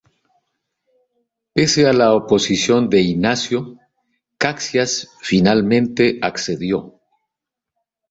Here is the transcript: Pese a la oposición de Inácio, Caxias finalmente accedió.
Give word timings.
Pese 1.53 1.85
a 1.85 1.93
la 1.93 2.15
oposición 2.15 2.89
de 2.89 3.01
Inácio, 3.01 3.77
Caxias 4.39 5.09
finalmente 5.21 6.17
accedió. 6.23 6.99